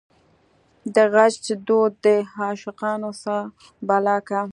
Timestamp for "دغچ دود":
0.95-1.93